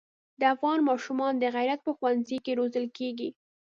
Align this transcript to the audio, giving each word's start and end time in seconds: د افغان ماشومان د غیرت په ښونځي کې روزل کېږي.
د 0.39 0.41
افغان 0.53 0.79
ماشومان 0.89 1.33
د 1.37 1.43
غیرت 1.55 1.79
په 1.85 1.91
ښونځي 1.97 2.37
کې 2.45 2.51
روزل 2.59 2.85
کېږي. 2.97 3.29